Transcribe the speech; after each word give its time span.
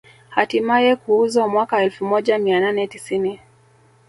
Hatimaye 0.29 0.95
kuuzwa 0.95 1.47
mwaka 1.47 1.83
elfu 1.83 2.05
moja 2.05 2.37
mia 2.39 2.59
nane 2.59 2.87
tisini 2.87 3.39